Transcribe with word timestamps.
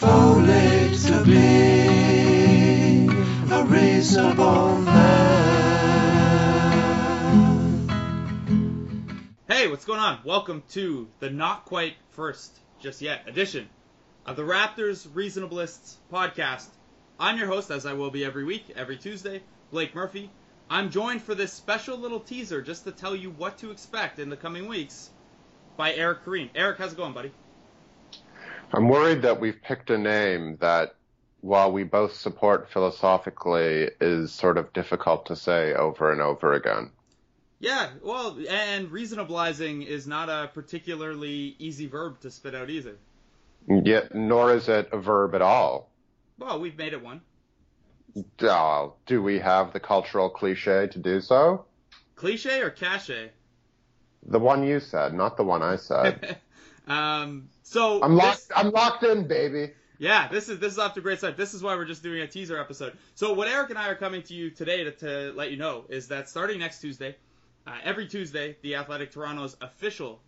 To 0.00 1.22
be 1.24 3.06
a 3.52 3.64
reasonable 3.64 4.78
man. 4.78 5.38
Hey, 9.48 9.68
what's 9.68 9.84
going 9.84 10.00
on? 10.00 10.20
Welcome 10.24 10.62
to 10.70 11.08
the 11.20 11.30
not 11.30 11.66
quite 11.66 11.94
first 12.10 12.58
just 12.80 13.02
yet 13.02 13.28
edition 13.28 13.68
of 14.26 14.36
the 14.36 14.42
Raptors 14.42 15.06
Reasonablists 15.08 15.96
podcast. 16.12 16.68
I'm 17.20 17.38
your 17.38 17.48
host, 17.48 17.70
as 17.70 17.86
I 17.86 17.92
will 17.92 18.10
be 18.10 18.24
every 18.24 18.44
week, 18.44 18.72
every 18.74 18.96
Tuesday, 18.96 19.42
Blake 19.70 19.94
Murphy. 19.94 20.30
I'm 20.70 20.90
joined 20.90 21.22
for 21.22 21.34
this 21.34 21.52
special 21.52 21.96
little 21.98 22.20
teaser 22.20 22.62
just 22.62 22.84
to 22.84 22.92
tell 22.92 23.14
you 23.14 23.30
what 23.30 23.58
to 23.58 23.70
expect 23.70 24.18
in 24.18 24.30
the 24.30 24.36
coming 24.36 24.66
weeks 24.68 25.10
by 25.76 25.94
Eric 25.94 26.24
Koreen. 26.24 26.50
Eric, 26.54 26.78
how's 26.78 26.92
it 26.92 26.96
going, 26.96 27.12
buddy? 27.12 27.32
I'm 28.72 28.88
worried 28.88 29.22
that 29.22 29.40
we've 29.40 29.60
picked 29.62 29.90
a 29.90 29.98
name 29.98 30.56
that, 30.60 30.94
while 31.42 31.70
we 31.70 31.84
both 31.84 32.14
support 32.14 32.70
philosophically, 32.70 33.90
is 34.00 34.32
sort 34.32 34.56
of 34.56 34.72
difficult 34.72 35.26
to 35.26 35.36
say 35.36 35.74
over 35.74 36.10
and 36.10 36.22
over 36.22 36.54
again. 36.54 36.90
Yeah, 37.60 37.90
well, 38.02 38.38
and 38.48 38.88
reasonablizing 38.88 39.86
is 39.86 40.06
not 40.06 40.28
a 40.28 40.50
particularly 40.52 41.54
easy 41.58 41.86
verb 41.86 42.18
to 42.20 42.30
spit 42.30 42.54
out 42.54 42.70
either. 42.70 42.96
Yet, 43.68 44.14
nor 44.14 44.54
is 44.54 44.68
it 44.68 44.88
a 44.90 44.98
verb 44.98 45.34
at 45.34 45.42
all. 45.42 45.90
Well, 46.38 46.58
we've 46.58 46.76
made 46.76 46.92
it 46.92 47.02
one. 47.02 47.20
Oh, 48.40 48.94
do 49.06 49.22
we 49.22 49.38
have 49.38 49.72
the 49.72 49.80
cultural 49.80 50.28
cliche 50.28 50.88
to 50.88 50.98
do 50.98 51.20
so? 51.20 51.66
Cliche 52.16 52.60
or 52.60 52.70
cachet? 52.70 53.30
The 54.26 54.38
one 54.38 54.64
you 54.64 54.80
said, 54.80 55.14
not 55.14 55.36
the 55.36 55.44
one 55.44 55.62
I 55.62 55.76
said. 55.76 56.38
um, 56.86 57.48
so 57.62 58.02
I'm 58.02 58.16
locked. 58.16 58.48
this- 58.48 58.48
I'm 58.56 58.70
locked 58.70 59.04
in, 59.04 59.26
baby. 59.26 59.72
Yeah, 59.98 60.26
this 60.28 60.48
is 60.48 60.58
this 60.58 60.72
is 60.72 60.78
off 60.80 60.94
to 60.94 61.00
a 61.00 61.02
great 61.02 61.18
start. 61.18 61.36
This 61.36 61.54
is 61.54 61.62
why 61.62 61.76
we're 61.76 61.84
just 61.84 62.02
doing 62.02 62.20
a 62.22 62.26
teaser 62.26 62.58
episode. 62.58 62.96
So 63.14 63.34
what 63.34 63.46
Eric 63.46 63.70
and 63.70 63.78
I 63.78 63.88
are 63.88 63.94
coming 63.94 64.22
to 64.22 64.34
you 64.34 64.50
today 64.50 64.82
to, 64.84 64.90
to 64.90 65.32
let 65.36 65.52
you 65.52 65.56
know 65.56 65.84
is 65.88 66.08
that 66.08 66.28
starting 66.28 66.58
next 66.58 66.80
Tuesday, 66.80 67.14
uh, 67.66 67.76
every 67.84 68.08
Tuesday, 68.08 68.56
the 68.62 68.74
Athletic 68.76 69.12
Toronto's 69.12 69.56
official 69.60 70.20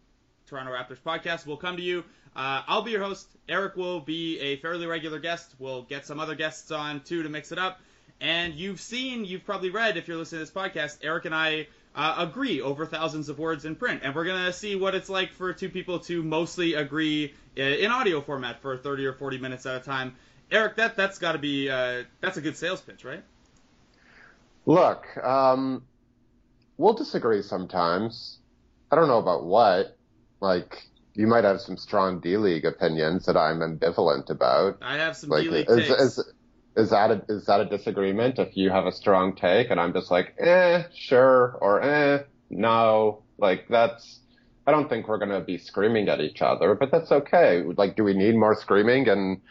Toronto 0.47 0.71
Raptors 0.73 1.01
podcast 1.05 1.45
will 1.47 1.57
come 1.57 1.77
to 1.77 1.83
you. 1.83 2.05
Uh, 2.37 2.63
I'll 2.69 2.83
be 2.83 2.93
your 2.93 3.03
host. 3.03 3.27
Eric 3.49 3.77
will 3.77 3.99
be 4.01 4.39
a 4.41 4.57
fairly 4.59 4.87
regular 4.87 5.19
guest. 5.19 5.55
We'll 5.59 5.83
get 5.83 6.07
some 6.07 6.21
other 6.21 6.35
guests 6.37 6.71
on 6.71 7.01
too 7.01 7.23
to 7.25 7.29
mix 7.29 7.51
it 7.51 7.59
up. 7.59 7.81
And 8.25 8.55
you've 8.55 8.81
seen, 8.81 9.27
you've 9.27 9.45
probably 9.45 9.69
read 9.69 9.99
if 9.99 10.09
you're 10.09 10.17
listening 10.17 10.47
to 10.47 10.51
this 10.51 10.51
podcast, 10.51 10.97
Eric 11.03 11.27
and 11.27 11.35
I 11.35 11.67
uh, 11.95 12.15
agree 12.17 12.63
over 12.63 12.87
thousands 12.87 13.29
of 13.29 13.39
words 13.39 13.67
in 13.67 13.77
print, 13.77 14.01
and 14.03 14.15
we're 14.15 14.25
gonna 14.25 14.51
see 14.51 14.77
what 14.77 14.95
it's 14.95 15.11
like 15.11 15.35
for 15.35 15.53
two 15.53 15.69
people 15.69 15.99
to 16.01 16.23
mostly 16.23 16.73
agree 16.73 17.35
in 17.55 17.91
audio 17.91 18.23
format 18.23 18.63
for 18.63 18.79
30 18.79 19.05
or 19.05 19.13
40 19.13 19.37
minutes 19.37 19.67
at 19.67 19.77
a 19.77 19.85
time. 19.85 20.15
Eric, 20.51 20.77
that 20.77 20.97
that's 20.97 21.19
got 21.19 21.33
to 21.33 21.39
be 21.39 21.69
uh, 21.69 22.05
that's 22.23 22.39
a 22.39 22.41
good 22.41 22.57
sales 22.57 22.81
pitch, 22.81 23.05
right? 23.05 23.23
Look, 24.65 25.05
um, 25.23 25.83
we'll 26.79 26.95
disagree 26.95 27.43
sometimes. 27.43 28.39
I 28.91 28.97
don't 28.97 29.09
know 29.09 29.19
about 29.19 29.45
what. 29.45 29.99
Like, 30.41 30.89
you 31.15 31.27
might 31.27 31.45
have 31.45 31.61
some 31.61 31.77
strong 31.77 32.21
D 32.21 32.39
League 32.39 32.65
opinions 32.65 33.27
that 33.27 33.37
I'm 33.37 33.61
ambivalent 33.61 34.31
about. 34.31 34.79
I 34.81 34.97
have 34.97 35.15
some 35.15 35.29
Like, 35.29 35.45
D-League 35.45 35.69
takes. 35.69 35.89
is 35.89 36.34
is 36.77 36.91
that 36.91 37.11
a 37.11 37.23
is 37.29 37.47
that 37.47 37.61
a 37.61 37.65
disagreement? 37.65 38.39
If 38.39 38.57
you 38.57 38.71
have 38.71 38.87
a 38.87 38.93
strong 38.93 39.35
take 39.35 39.71
and 39.71 39.81
I'm 39.81 39.93
just 39.93 40.11
like, 40.11 40.35
eh, 40.39 40.85
sure, 40.95 41.59
or 41.61 41.83
eh, 41.83 42.23
no, 42.51 43.23
like 43.39 43.67
that's. 43.69 44.21
I 44.67 44.71
don't 44.71 44.89
think 44.89 45.09
we're 45.09 45.19
gonna 45.19 45.43
be 45.43 45.59
screaming 45.59 46.09
at 46.09 46.21
each 46.21 46.41
other, 46.41 46.75
but 46.75 46.91
that's 46.91 47.13
okay. 47.13 47.63
Like, 47.77 47.97
do 47.97 48.05
we 48.05 48.15
need 48.15 48.35
more 48.35 48.55
screaming 48.55 49.07
in 49.07 49.43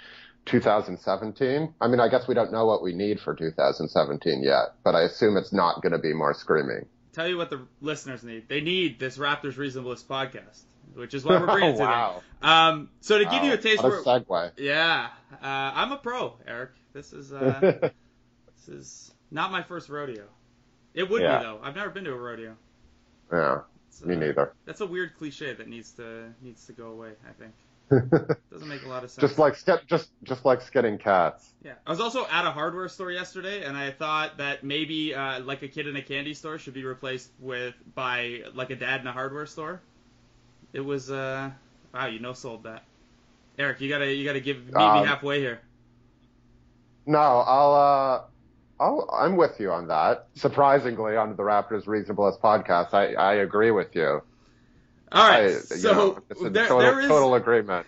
2017? 0.45 1.73
I 1.79 1.87
mean, 1.87 1.99
I 1.99 2.09
guess 2.09 2.27
we 2.27 2.33
don't 2.33 2.51
know 2.51 2.65
what 2.65 2.81
we 2.81 2.93
need 2.93 3.19
for 3.19 3.35
2017 3.35 4.41
yet, 4.41 4.73
but 4.83 4.95
I 4.95 5.03
assume 5.03 5.37
it's 5.37 5.53
not 5.53 5.83
gonna 5.83 5.99
be 5.99 6.13
more 6.13 6.33
screaming. 6.33 6.87
Tell 7.13 7.27
you 7.27 7.37
what 7.37 7.49
the 7.49 7.61
listeners 7.81 8.23
need. 8.23 8.47
They 8.49 8.61
need 8.61 8.99
this 8.99 9.17
Raptors 9.17 9.53
Reasonablists 9.53 10.03
podcast, 10.03 10.61
which 10.95 11.13
is 11.13 11.23
why 11.23 11.37
we're 11.39 11.45
bringing 11.45 11.69
it 11.75 11.77
to 11.77 11.83
wow. 11.83 12.21
Um, 12.41 12.89
so 13.01 13.19
to 13.19 13.25
give 13.25 13.43
you 13.43 13.51
a 13.53 13.55
Wow, 13.55 13.61
taste 13.61 13.83
what 13.83 13.93
a 13.93 13.97
segue. 14.03 14.51
Yeah, 14.57 15.09
uh, 15.33 15.37
I'm 15.45 15.91
a 15.91 15.97
pro, 15.97 16.33
Eric. 16.47 16.71
This 16.93 17.13
is 17.13 17.31
uh, 17.31 17.59
this 18.65 18.67
is 18.67 19.11
not 19.31 19.51
my 19.51 19.61
first 19.63 19.89
rodeo. 19.89 20.25
It 20.93 21.09
would 21.09 21.21
Yeah. 21.21 21.37
be 21.37 21.43
though. 21.43 21.59
I've 21.63 21.75
never 21.75 21.89
been 21.91 22.03
to 22.05 22.11
a 22.13 22.17
rodeo. 22.17 22.55
yeah, 23.31 23.59
me 24.03 24.15
uh, 24.15 24.19
neither. 24.19 24.53
That's 24.65 24.81
a 24.81 24.85
weird 24.87 25.15
cliche 25.17 25.53
that 25.53 25.67
needs 25.67 25.91
to 25.93 26.33
needs 26.41 26.65
to 26.65 26.73
go 26.73 26.87
away. 26.87 27.11
I 27.29 27.33
think 27.33 27.53
doesn't 28.51 28.67
make 28.67 28.83
a 28.83 28.87
lot 28.89 29.03
of 29.03 29.11
sense. 29.11 29.27
just 29.27 29.37
like 29.39 29.55
just 29.87 30.09
just 30.23 30.45
like 30.45 30.61
skinning 30.61 30.97
cats. 30.97 31.53
yeah, 31.63 31.73
I 31.85 31.91
was 31.91 31.99
also 31.99 32.25
at 32.31 32.45
a 32.45 32.51
hardware 32.51 32.87
store 32.89 33.11
yesterday, 33.11 33.63
and 33.63 33.77
I 33.77 33.91
thought 33.91 34.37
that 34.37 34.63
maybe 34.63 35.13
uh, 35.13 35.41
like 35.41 35.61
a 35.61 35.67
kid 35.67 35.87
in 35.87 35.95
a 35.95 36.01
candy 36.01 36.33
store 36.33 36.57
should 36.57 36.73
be 36.73 36.83
replaced 36.85 37.31
with 37.39 37.75
by 37.93 38.43
like 38.53 38.69
a 38.71 38.75
dad 38.75 39.01
in 39.01 39.07
a 39.07 39.11
hardware 39.11 39.45
store. 39.45 39.81
It 40.73 40.81
was 40.81 41.11
uh, 41.11 41.51
wow, 41.93 42.05
you 42.07 42.19
no 42.19 42.33
sold 42.33 42.63
that. 42.63 42.83
Eric, 43.59 43.81
you 43.81 43.89
gotta 43.89 44.11
you 44.11 44.25
gotta 44.25 44.39
give 44.39 44.57
meet 44.65 44.75
me 44.75 44.83
Um, 44.83 45.05
halfway 45.05 45.39
here. 45.39 45.61
No, 47.05 47.19
I'll 47.19 47.73
uh 47.73 48.21
I'll 48.83 49.09
I'm 49.13 49.35
with 49.35 49.59
you 49.59 49.71
on 49.71 49.87
that. 49.89 50.27
Surprisingly, 50.35 51.15
on 51.15 51.35
the 51.35 51.43
Raptors 51.43 51.85
Reasonablists 51.85 52.39
podcast, 52.39 52.93
I 52.93 53.13
I 53.13 53.33
agree 53.35 53.71
with 53.71 53.95
you. 53.95 54.23
All 55.13 55.27
right, 55.27 55.45
I, 55.45 55.51
so 55.59 55.93
know, 55.93 56.49
there, 56.49 56.67
total, 56.67 56.79
there 56.79 56.99
is 56.99 57.07
total 57.07 57.35
agreement. 57.35 57.85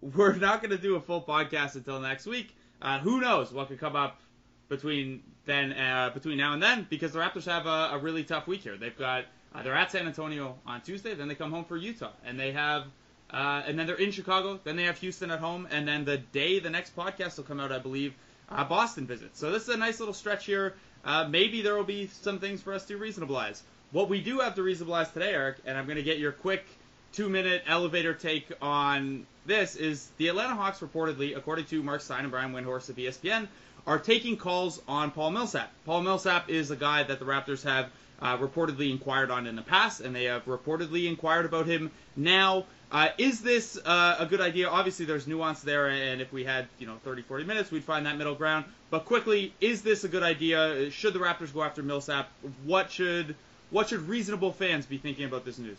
we're 0.00 0.34
not 0.36 0.62
going 0.62 0.70
to 0.70 0.78
do 0.78 0.96
a 0.96 1.00
full 1.00 1.20
podcast 1.20 1.74
until 1.74 2.00
next 2.00 2.26
week. 2.26 2.56
Uh, 2.80 2.98
who 2.98 3.20
knows 3.20 3.52
what 3.52 3.68
could 3.68 3.78
come 3.78 3.94
up 3.94 4.20
between 4.68 5.22
then 5.44 5.72
uh, 5.72 6.10
between 6.14 6.38
now 6.38 6.54
and 6.54 6.62
then 6.62 6.86
because 6.88 7.12
the 7.12 7.18
Raptors 7.18 7.44
have 7.44 7.66
a, 7.66 7.94
a 7.94 7.98
really 7.98 8.24
tough 8.24 8.46
week 8.46 8.62
here. 8.62 8.76
They've 8.76 8.96
got 8.96 9.24
uh, 9.54 9.62
they're 9.62 9.74
at 9.74 9.92
San 9.92 10.06
Antonio 10.06 10.58
on 10.66 10.80
Tuesday, 10.80 11.14
then 11.14 11.28
they 11.28 11.34
come 11.34 11.50
home 11.50 11.64
for 11.64 11.76
Utah, 11.76 12.12
and 12.24 12.40
they 12.40 12.52
have 12.52 12.84
uh, 13.32 13.62
and 13.66 13.78
then 13.78 13.86
they're 13.86 13.96
in 13.96 14.10
Chicago, 14.10 14.60
then 14.62 14.76
they 14.76 14.84
have 14.84 14.98
Houston 14.98 15.30
at 15.30 15.40
home, 15.40 15.66
and 15.70 15.88
then 15.88 16.04
the 16.04 16.18
day 16.18 16.58
the 16.58 16.70
next 16.70 16.94
podcast 16.94 17.38
will 17.38 17.44
come 17.44 17.60
out, 17.60 17.72
I 17.72 17.78
believe, 17.78 18.14
uh, 18.50 18.64
Boston 18.64 19.06
visits. 19.06 19.38
So 19.38 19.50
this 19.50 19.62
is 19.62 19.68
a 19.70 19.76
nice 19.76 20.00
little 20.00 20.14
stretch 20.14 20.44
here. 20.44 20.74
Uh, 21.04 21.26
maybe 21.28 21.62
there 21.62 21.74
will 21.74 21.84
be 21.84 22.06
some 22.08 22.38
things 22.38 22.60
for 22.62 22.74
us 22.74 22.84
to 22.86 22.98
reasonableize. 22.98 23.62
What 23.92 24.08
we 24.08 24.22
do 24.22 24.38
have 24.38 24.54
to 24.54 24.62
reasonableize 24.62 25.12
today, 25.12 25.34
Eric, 25.34 25.58
and 25.66 25.76
I'm 25.76 25.84
going 25.84 25.98
to 25.98 26.02
get 26.02 26.18
your 26.18 26.32
quick 26.32 26.64
two 27.12 27.28
minute 27.28 27.62
elevator 27.66 28.14
take 28.14 28.50
on 28.62 29.26
this 29.44 29.76
is 29.76 30.08
the 30.16 30.28
Atlanta 30.28 30.54
Hawks 30.54 30.80
reportedly, 30.80 31.36
according 31.36 31.66
to 31.66 31.82
Mark 31.82 32.00
Stein 32.00 32.20
and 32.20 32.30
Brian 32.30 32.54
Windhorst 32.54 32.88
of 32.88 32.96
ESPN, 32.96 33.48
are 33.86 33.98
taking 33.98 34.38
calls 34.38 34.80
on 34.88 35.10
Paul 35.10 35.32
Millsap. 35.32 35.70
Paul 35.84 36.00
Millsap 36.00 36.48
is 36.48 36.70
a 36.70 36.76
guy 36.76 37.02
that 37.02 37.18
the 37.18 37.26
Raptors 37.26 37.64
have 37.64 37.90
uh, 38.22 38.38
reportedly 38.38 38.90
inquired 38.90 39.30
on 39.30 39.46
in 39.46 39.56
the 39.56 39.62
past, 39.62 40.00
and 40.00 40.16
they 40.16 40.24
have 40.24 40.46
reportedly 40.46 41.06
inquired 41.06 41.44
about 41.44 41.66
him 41.66 41.90
now. 42.16 42.64
Uh, 42.90 43.08
is 43.18 43.42
this 43.42 43.78
uh, 43.84 44.16
a 44.18 44.24
good 44.24 44.40
idea? 44.40 44.70
Obviously, 44.70 45.04
there's 45.04 45.26
nuance 45.26 45.60
there, 45.60 45.90
and 45.90 46.22
if 46.22 46.32
we 46.32 46.44
had, 46.44 46.66
you 46.78 46.86
know, 46.86 46.96
30, 47.04 47.22
40 47.22 47.44
minutes, 47.44 47.70
we'd 47.70 47.84
find 47.84 48.06
that 48.06 48.16
middle 48.16 48.36
ground. 48.36 48.64
But 48.88 49.04
quickly, 49.04 49.52
is 49.60 49.82
this 49.82 50.04
a 50.04 50.08
good 50.08 50.22
idea? 50.22 50.90
Should 50.90 51.12
the 51.12 51.18
Raptors 51.18 51.52
go 51.52 51.62
after 51.62 51.82
Millsap? 51.82 52.30
What 52.64 52.90
should 52.90 53.34
what 53.72 53.88
should 53.88 54.08
reasonable 54.08 54.52
fans 54.52 54.86
be 54.86 54.98
thinking 54.98 55.24
about 55.24 55.44
this 55.44 55.58
news? 55.58 55.78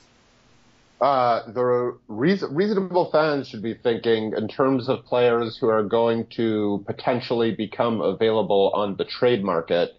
Uh, 1.00 1.52
the 1.52 1.98
reason, 2.08 2.54
reasonable 2.56 3.10
fans 3.12 3.48
should 3.48 3.62
be 3.62 3.74
thinking 3.74 4.34
in 4.38 4.48
terms 4.48 4.90
of 4.90 5.04
players 5.06 5.58
who 5.58 5.68
are 5.68 5.84
going 5.84 6.26
to 6.28 6.84
potentially 6.86 7.54
become 7.54 8.02
available 8.02 8.72
on 8.74 8.96
the 8.98 9.06
trade 9.06 9.44
market. 9.44 9.92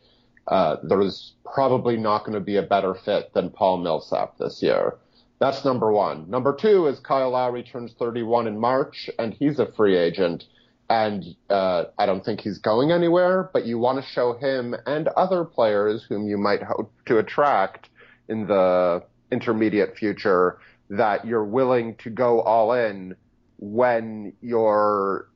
Uh, 0.49 0.77
there's 0.82 1.32
probably 1.44 1.97
not 1.97 2.21
going 2.25 2.34
to 2.34 2.41
be 2.41 2.56
a 2.56 2.62
better 2.62 2.94
fit 2.94 3.32
than 3.34 3.50
Paul 3.50 3.78
Millsap 3.78 4.38
this 4.38 4.62
year. 4.62 4.97
That's 5.41 5.65
number 5.65 5.93
one. 5.93 6.31
Number 6.31 6.55
two 6.55 6.87
is 6.87 7.00
Kyle 7.00 7.31
Lowry 7.31 7.62
turns 7.62 7.93
31 7.99 8.47
in 8.47 8.59
March, 8.59 9.11
and 9.19 9.34
he's 9.34 9.59
a 9.59 9.71
free 9.72 9.97
agent. 9.97 10.44
And 10.91 11.25
uh, 11.49 11.85
I 11.99 12.06
don't 12.06 12.25
think 12.25 12.41
he's 12.41 12.59
going 12.59 12.93
anywhere, 12.93 13.50
but 13.53 13.64
you 13.64 13.79
want 13.79 14.05
to 14.05 14.11
show 14.11 14.35
him 14.35 14.75
and 14.87 15.09
other 15.09 15.44
players 15.44 16.05
whom 16.09 16.26
you 16.29 16.37
might 16.37 16.62
hope 16.62 16.93
to 17.06 17.19
attract 17.19 17.88
in 18.29 18.47
the 18.47 19.03
intermediate 19.31 19.97
future 19.97 20.59
that 20.91 21.26
you're 21.26 21.44
willing 21.44 21.97
to 21.97 22.11
go 22.11 22.41
all 22.43 22.73
in 22.73 23.17
when 23.59 24.32
your 24.43 25.29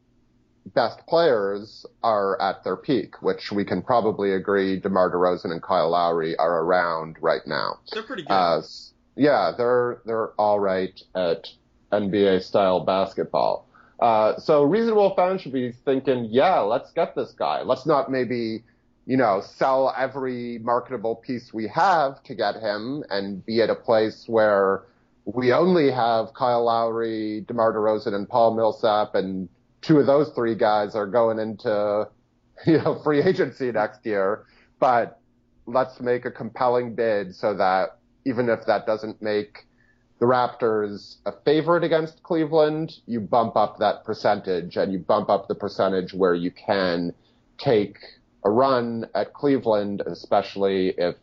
best 0.75 1.07
players 1.07 1.87
are 2.03 2.41
at 2.41 2.63
their 2.65 2.77
peak, 2.77 3.23
which 3.23 3.51
we 3.51 3.65
can 3.65 3.83
probably 3.83 4.33
agree 4.33 4.79
DeMar 4.79 5.11
DeRozan 5.11 5.51
and 5.51 5.63
Kyle 5.63 5.91
Lowry 5.91 6.37
are 6.37 6.61
around 6.61 7.17
right 7.21 7.47
now. 7.47 7.79
They're 7.93 8.03
pretty 8.03 8.23
good. 8.23 8.33
Uh, 8.33 8.63
yeah, 9.17 9.53
they're 9.57 10.01
they're 10.05 10.29
all 10.33 10.61
right 10.61 11.01
at 11.15 11.49
NBA 11.93 12.43
style 12.43 12.81
basketball. 12.81 13.68
Uh, 14.01 14.39
so 14.39 14.63
reasonable 14.63 15.15
fans 15.17 15.41
should 15.41 15.53
be 15.53 15.73
thinking, 15.85 16.29
yeah, 16.31 16.61
let's 16.61 16.93
get 16.93 17.15
this 17.15 17.33
guy. 17.33 17.63
Let's 17.63 17.85
not 17.85 18.11
maybe, 18.11 18.63
you 19.07 19.17
know, 19.17 19.43
sell 19.45 19.93
every 19.97 20.59
marketable 20.59 21.17
piece 21.17 21.53
we 21.53 21.67
have 21.69 22.23
to 22.25 22.35
get 22.35 22.57
him 22.57 23.03
and 23.11 23.45
be 23.45 23.61
at 23.61 23.71
a 23.71 23.75
place 23.75 24.25
where 24.29 24.85
we 25.25 25.53
only 25.53 25.91
have 25.91 26.33
Kyle 26.35 26.65
Lowry, 26.65 27.45
DeMar 27.49 27.75
DeRozan, 27.75 28.15
and 28.15 28.29
Paul 28.29 28.55
Millsap, 28.55 29.15
and 29.15 29.49
two 29.83 29.99
of 29.99 30.07
those 30.07 30.31
three 30.31 30.55
guys 30.55 30.95
are 30.95 31.07
going 31.07 31.39
into 31.39 32.09
you 32.67 32.79
know 32.79 33.01
free 33.03 33.23
agency 33.23 33.73
next 33.73 34.07
year. 34.07 34.45
But 34.79 35.21
let's 35.67 36.01
make 36.01 36.25
a 36.25 36.31
compelling 36.31 36.95
bid 36.95 37.35
so 37.35 37.55
that 37.55 37.99
even 38.25 38.49
if 38.49 38.65
that 38.67 38.87
doesn't 38.87 39.21
make 39.21 39.67
the 40.19 40.27
Raptors 40.27 41.17
a 41.27 41.33
favorite 41.45 41.85
against 41.85 42.23
Cleveland, 42.23 42.99
you 43.07 43.21
bump 43.21 43.57
up 43.57 43.79
that 43.79 44.05
percentage 44.05 44.77
and 44.77 44.93
you 44.93 44.99
bump 44.99 45.29
up 45.31 45.47
the 45.49 45.55
percentage 45.55 46.13
where 46.13 46.35
you 46.35 46.51
can 46.51 47.13
take 47.59 47.99
a 48.45 48.51
run 48.51 49.07
at 49.15 49.33
Cleveland, 49.33 50.03
especially 50.07 50.89
if 50.97 51.17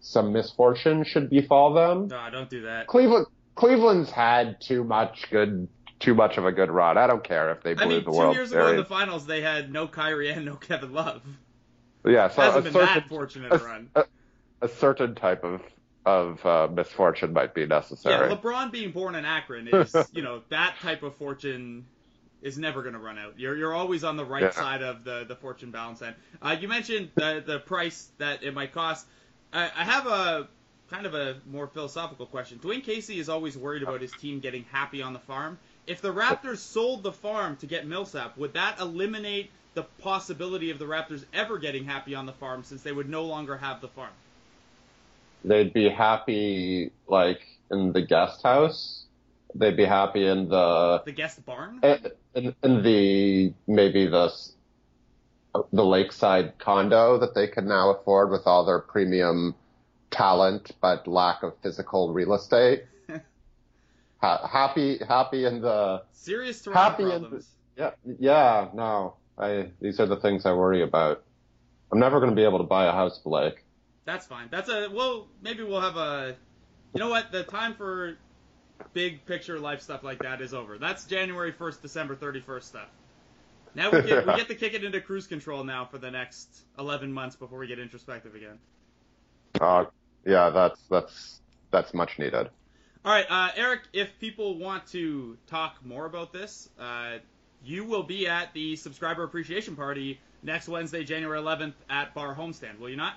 some 0.00 0.32
misfortune 0.32 1.04
should 1.04 1.30
befall 1.30 1.72
them. 1.74 2.08
No, 2.08 2.18
I 2.18 2.30
don't 2.30 2.48
do 2.50 2.62
that. 2.62 2.86
Cleveland 2.86 3.26
Cleveland's 3.54 4.10
had 4.10 4.60
too 4.60 4.84
much 4.84 5.26
good 5.30 5.68
too 5.98 6.14
much 6.14 6.38
of 6.38 6.46
a 6.46 6.52
good 6.52 6.70
run. 6.70 6.96
I 6.96 7.06
don't 7.06 7.22
care 7.22 7.50
if 7.50 7.62
they 7.62 7.74
blew 7.74 7.84
I 7.84 7.88
mean, 7.88 8.04
the 8.04 8.10
two 8.12 8.32
years 8.32 8.52
ago 8.52 8.68
in 8.68 8.76
the 8.76 8.84
finals, 8.86 9.26
they 9.26 9.42
had 9.42 9.70
no 9.70 9.86
Kyrie 9.86 10.30
and 10.30 10.46
no 10.46 10.54
Kevin 10.56 10.92
Love. 10.94 11.22
yeah, 12.06 12.28
so 12.28 12.40
Hasn't 12.40 12.60
a 12.60 12.62
been 12.64 12.72
certain, 12.72 12.94
that 12.94 13.08
fortunate 13.08 13.52
a- 13.52 13.58
run. 13.58 13.90
a, 13.94 14.04
a 14.62 14.68
certain 14.68 15.14
type 15.14 15.44
of 15.44 15.60
of 16.06 16.44
uh, 16.46 16.68
misfortune 16.72 17.32
might 17.32 17.54
be 17.54 17.66
necessary. 17.66 18.28
Yeah. 18.30 18.36
LeBron 18.36 18.72
being 18.72 18.90
born 18.92 19.14
in 19.14 19.24
Akron 19.24 19.68
is, 19.68 19.94
you 20.12 20.22
know, 20.22 20.42
that 20.48 20.76
type 20.80 21.02
of 21.02 21.14
fortune 21.16 21.84
is 22.42 22.56
never 22.58 22.82
going 22.82 22.94
to 22.94 22.98
run 23.00 23.18
out. 23.18 23.38
You're 23.38 23.56
you're 23.56 23.74
always 23.74 24.02
on 24.02 24.16
the 24.16 24.24
right 24.24 24.42
Yeah. 24.42 24.50
side 24.50 24.82
of 24.82 25.04
the 25.04 25.24
the 25.28 25.36
fortune 25.36 25.70
balance 25.70 26.00
end. 26.02 26.16
Uh, 26.40 26.56
you 26.58 26.68
mentioned 26.68 27.10
the 27.14 27.42
the 27.46 27.58
price 27.58 28.08
that 28.18 28.42
it 28.42 28.54
might 28.54 28.72
cost. 28.72 29.06
I, 29.52 29.64
I 29.64 29.84
have 29.84 30.06
a 30.06 30.48
kind 30.90 31.06
of 31.06 31.14
a 31.14 31.36
more 31.46 31.66
philosophical 31.68 32.26
question. 32.26 32.58
Dwane 32.58 32.82
Casey 32.82 33.18
is 33.18 33.28
always 33.28 33.56
worried 33.56 33.82
about 33.82 34.00
his 34.00 34.12
team 34.12 34.40
getting 34.40 34.64
happy 34.72 35.02
on 35.02 35.12
the 35.12 35.18
farm. 35.20 35.58
If 35.86 36.00
the 36.00 36.12
Raptors 36.12 36.58
sold 36.58 37.02
the 37.02 37.12
farm 37.12 37.56
to 37.58 37.66
get 37.66 37.86
Millsap, 37.86 38.36
would 38.38 38.54
that 38.54 38.80
eliminate 38.80 39.50
the 39.74 39.82
possibility 39.82 40.70
of 40.70 40.78
the 40.78 40.84
Raptors 40.86 41.24
ever 41.32 41.58
getting 41.58 41.84
happy 41.84 42.14
on 42.14 42.26
the 42.26 42.32
farm 42.32 42.64
since 42.64 42.82
they 42.82 42.92
would 42.92 43.08
no 43.08 43.24
longer 43.24 43.56
have 43.56 43.80
the 43.80 43.88
farm? 43.88 44.10
They'd 45.44 45.72
be 45.72 45.88
happy 45.88 46.92
like 47.06 47.40
in 47.70 47.92
the 47.92 48.02
guest 48.02 48.42
house. 48.42 49.04
They'd 49.54 49.76
be 49.76 49.84
happy 49.84 50.26
in 50.26 50.48
the 50.48 51.02
The 51.04 51.12
guest 51.12 51.44
barn? 51.44 51.80
in, 51.82 52.12
in 52.34 52.54
in 52.62 52.82
the 52.82 53.52
maybe 53.66 54.06
the 54.06 54.26
s- 54.26 54.52
the 55.72 55.84
lakeside 55.84 56.58
condo 56.58 57.18
that 57.18 57.34
they 57.34 57.48
can 57.48 57.66
now 57.66 57.90
afford 57.90 58.30
with 58.30 58.46
all 58.46 58.64
their 58.64 58.78
premium 58.78 59.54
talent 60.12 60.70
but 60.80 61.06
lack 61.08 61.42
of 61.42 61.54
physical 61.62 62.12
real 62.12 62.34
estate. 62.34 62.84
ha- 64.18 64.46
happy 64.46 64.98
happy 65.08 65.44
in 65.44 65.60
the 65.60 66.02
Serious 66.12 66.64
happy 66.66 67.04
in 67.04 67.08
problems. 67.10 67.48
yeah 67.76 67.90
yeah 68.18 68.68
no 68.74 69.14
I 69.38 69.70
these 69.80 69.98
are 70.00 70.06
the 70.06 70.16
things 70.20 70.44
I 70.46 70.52
worry 70.52 70.82
about. 70.82 71.24
I'm 71.90 71.98
never 71.98 72.20
going 72.20 72.30
to 72.30 72.36
be 72.36 72.44
able 72.44 72.58
to 72.58 72.64
buy 72.64 72.84
a 72.86 72.92
house, 72.92 73.18
Blake. 73.18 73.64
That's 74.04 74.26
fine. 74.26 74.48
That's 74.50 74.68
a 74.68 74.88
well. 74.90 75.28
Maybe 75.42 75.62
we'll 75.62 75.80
have 75.80 75.96
a. 75.96 76.36
You 76.94 77.00
know 77.00 77.08
what? 77.08 77.30
The 77.30 77.44
time 77.44 77.74
for 77.74 78.16
big 78.92 79.24
picture 79.26 79.58
life 79.58 79.82
stuff 79.82 80.02
like 80.02 80.20
that 80.22 80.40
is 80.40 80.54
over. 80.54 80.78
That's 80.78 81.04
January 81.04 81.52
1st, 81.52 81.82
December 81.82 82.16
31st 82.16 82.62
stuff. 82.62 82.88
Now 83.74 83.90
we 83.90 84.02
get 84.02 84.26
we 84.26 84.34
get 84.34 84.48
to 84.48 84.54
kick 84.54 84.74
it 84.74 84.82
into 84.82 85.00
cruise 85.00 85.26
control 85.26 85.62
now 85.62 85.84
for 85.84 85.98
the 85.98 86.10
next 86.10 86.48
11 86.78 87.12
months 87.12 87.36
before 87.36 87.58
we 87.58 87.68
get 87.68 87.78
introspective 87.78 88.34
again. 88.34 88.58
Uh, 89.60 89.84
yeah, 90.26 90.50
that's 90.50 90.80
that's 90.90 91.40
that's 91.70 91.94
much 91.94 92.18
needed. 92.18 92.48
All 93.04 93.12
right, 93.12 93.26
uh, 93.30 93.50
Eric. 93.56 93.82
If 93.92 94.18
people 94.18 94.58
want 94.58 94.86
to 94.88 95.38
talk 95.46 95.76
more 95.84 96.04
about 96.04 96.32
this, 96.32 96.68
uh, 96.78 97.18
you 97.64 97.84
will 97.84 98.02
be 98.02 98.26
at 98.26 98.52
the 98.54 98.76
subscriber 98.76 99.22
appreciation 99.22 99.76
party 99.76 100.20
next 100.42 100.68
Wednesday, 100.68 101.04
January 101.04 101.40
11th 101.40 101.74
at 101.88 102.12
Bar 102.12 102.34
Homestand. 102.34 102.78
Will 102.78 102.90
you 102.90 102.96
not? 102.96 103.14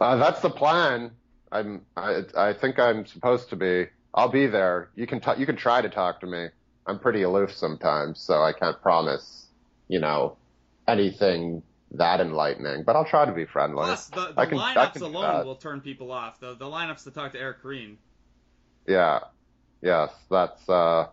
Uh, 0.00 0.16
that's 0.16 0.40
the 0.40 0.50
plan. 0.50 1.10
I'm. 1.52 1.82
I, 1.96 2.22
I 2.36 2.52
think 2.52 2.78
I'm 2.78 3.06
supposed 3.06 3.50
to 3.50 3.56
be. 3.56 3.86
I'll 4.14 4.28
be 4.28 4.46
there. 4.46 4.90
You 4.94 5.06
can. 5.06 5.20
T- 5.20 5.38
you 5.38 5.46
can 5.46 5.56
try 5.56 5.82
to 5.82 5.88
talk 5.88 6.20
to 6.20 6.26
me. 6.26 6.48
I'm 6.86 6.98
pretty 6.98 7.22
aloof 7.22 7.54
sometimes, 7.54 8.18
so 8.20 8.42
I 8.42 8.52
can't 8.52 8.80
promise. 8.80 9.46
You 9.88 10.00
know, 10.00 10.36
anything 10.88 11.62
that 11.92 12.20
enlightening. 12.20 12.84
But 12.84 12.94
I'll 12.96 13.04
try 13.04 13.24
to 13.24 13.32
be 13.32 13.44
friendly. 13.44 13.84
Plus, 13.84 14.06
the, 14.08 14.32
the 14.32 14.40
I 14.40 14.46
can- 14.46 14.58
I 14.58 14.74
lineups 14.74 14.92
can 14.94 15.02
alone 15.02 15.46
will 15.46 15.56
turn 15.56 15.80
people 15.80 16.12
off. 16.12 16.40
The 16.40 16.54
the 16.54 16.66
lineups 16.66 17.04
to 17.04 17.10
talk 17.10 17.32
to 17.32 17.40
Eric 17.40 17.62
Koreen. 17.62 17.96
Yeah. 18.86 19.20
Yes, 19.82 20.10
that's 20.30 20.68
uh, 20.68 21.08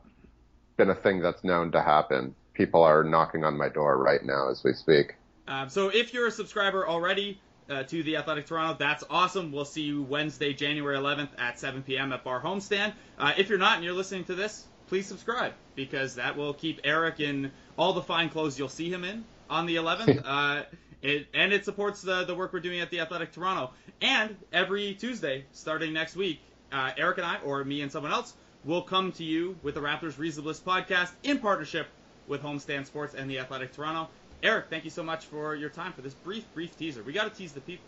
been 0.75 0.89
a 0.89 0.95
thing 0.95 1.21
that's 1.21 1.43
known 1.43 1.71
to 1.71 1.81
happen. 1.81 2.35
People 2.53 2.83
are 2.83 3.03
knocking 3.03 3.43
on 3.43 3.57
my 3.57 3.69
door 3.69 3.97
right 3.97 4.23
now 4.23 4.49
as 4.51 4.61
we 4.63 4.73
speak. 4.73 5.15
Um, 5.47 5.69
so 5.69 5.87
if 5.87 6.13
you're 6.13 6.27
a 6.27 6.31
subscriber 6.31 6.85
already 6.87 7.39
uh, 7.69 7.83
to 7.83 8.03
the 8.03 8.17
Athletic 8.17 8.45
Toronto, 8.45 8.75
that's 8.77 9.03
awesome. 9.09 9.51
We'll 9.51 9.65
see 9.65 9.83
you 9.83 10.03
Wednesday, 10.03 10.53
January 10.53 10.97
11th 10.97 11.29
at 11.37 11.59
7 11.59 11.83
p.m. 11.83 12.13
at 12.13 12.23
Bar 12.23 12.41
Homestand. 12.41 12.93
Uh, 13.17 13.33
if 13.37 13.49
you're 13.49 13.57
not 13.57 13.75
and 13.75 13.83
you're 13.83 13.93
listening 13.93 14.23
to 14.25 14.35
this, 14.35 14.65
please 14.87 15.05
subscribe 15.05 15.53
because 15.75 16.15
that 16.15 16.37
will 16.37 16.53
keep 16.53 16.81
Eric 16.83 17.19
in 17.19 17.51
all 17.77 17.93
the 17.93 18.01
fine 18.01 18.29
clothes 18.29 18.57
you'll 18.57 18.69
see 18.69 18.89
him 18.89 19.03
in 19.03 19.25
on 19.49 19.65
the 19.65 19.75
11th. 19.75 20.21
uh, 20.25 20.63
it, 21.01 21.27
and 21.33 21.53
it 21.53 21.65
supports 21.65 22.01
the, 22.01 22.23
the 22.23 22.35
work 22.35 22.53
we're 22.53 22.59
doing 22.59 22.79
at 22.79 22.89
the 22.89 23.01
Athletic 23.01 23.31
Toronto. 23.31 23.71
And 24.01 24.35
every 24.51 24.93
Tuesday, 24.95 25.45
starting 25.51 25.93
next 25.93 26.15
week, 26.15 26.41
uh, 26.71 26.91
Eric 26.97 27.17
and 27.17 27.25
I, 27.25 27.37
or 27.45 27.63
me 27.63 27.81
and 27.81 27.91
someone 27.91 28.11
else, 28.11 28.33
will 28.63 28.81
come 28.81 29.11
to 29.13 29.23
you 29.23 29.55
with 29.61 29.75
the 29.75 29.81
Raptors 29.81 30.13
Reasonablists 30.13 30.61
podcast 30.61 31.11
in 31.23 31.39
partnership 31.39 31.87
with 32.27 32.41
Homestand 32.41 32.85
Sports 32.85 33.13
and 33.13 33.29
the 33.29 33.39
Athletic 33.39 33.73
Toronto. 33.73 34.09
Eric, 34.43 34.65
thank 34.69 34.83
you 34.83 34.89
so 34.89 35.03
much 35.03 35.25
for 35.25 35.55
your 35.55 35.69
time 35.69 35.93
for 35.93 36.01
this 36.01 36.13
brief, 36.13 36.45
brief 36.53 36.77
teaser. 36.77 37.01
We 37.03 37.13
got 37.13 37.31
to 37.31 37.37
tease 37.37 37.53
the 37.53 37.61
people. 37.61 37.85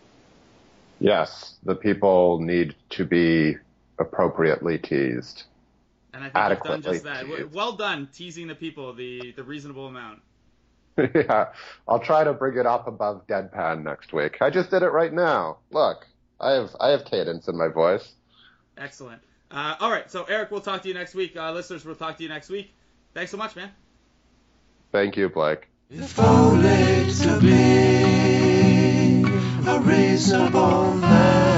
Yes, 1.00 1.56
the 1.64 1.76
people 1.76 2.40
need 2.40 2.76
to 2.92 3.06
be 3.06 3.56
appropriately 4.00 4.78
teased. 4.78 5.44
And 6.14 6.24
I 6.24 6.30
think 6.30 6.50
you've 6.50 6.64
done 6.64 6.82
just 6.82 7.04
that. 7.04 7.26
Teased. 7.26 7.54
Well 7.54 7.74
done 7.74 8.10
teasing 8.14 8.48
the 8.48 8.56
people 8.56 8.94
the, 8.94 9.34
the 9.36 9.44
reasonable 9.44 9.88
amount. 9.88 10.22
yeah, 11.16 11.50
I'll 11.88 12.00
try 12.00 12.24
to 12.24 12.34
bring 12.34 12.58
it 12.58 12.66
up 12.66 12.88
above 12.88 13.26
deadpan 13.28 13.84
next 13.84 14.12
week. 14.12 14.38
I 14.42 14.50
just 14.50 14.72
did 14.72 14.82
it 14.82 14.90
right 14.90 15.14
now. 15.14 15.58
Look, 15.72 16.06
I 16.42 16.52
have 16.52 16.76
I 16.80 16.90
have 16.90 17.06
cadence 17.06 17.48
in 17.48 17.58
my 17.58 17.68
voice. 17.68 18.14
Excellent. 18.78 19.22
Uh, 19.52 19.76
all 19.80 19.92
right, 19.92 20.10
so 20.12 20.26
Eric, 20.26 20.52
we'll 20.52 20.62
talk 20.62 20.82
to 20.84 20.88
you 20.88 20.94
next 20.94 21.16
week. 21.16 21.36
Uh, 21.36 21.52
listeners, 21.52 21.86
we'll 21.86 21.96
talk 21.96 22.18
to 22.18 22.24
you 22.24 22.30
next 22.30 22.50
week. 22.50 22.74
Thanks 23.14 23.32
so 23.32 23.38
much, 23.38 23.56
man. 23.56 23.72
Thank 24.92 25.18
you, 25.18 25.30
Blake. 25.30 25.68
If 25.92 26.20
only 26.20 27.12
to 27.24 27.40
be 27.42 29.24
a 29.68 29.80
reasonable 29.80 30.94
man. 30.94 31.49